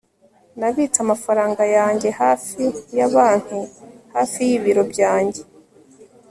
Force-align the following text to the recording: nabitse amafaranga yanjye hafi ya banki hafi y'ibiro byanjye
nabitse 0.59 0.97
amafaranga 1.05 1.63
yanjye 1.77 2.09
hafi 2.21 2.63
ya 2.97 3.07
banki 3.13 3.59
hafi 4.15 4.37
y'ibiro 4.49 4.83
byanjye 4.91 5.41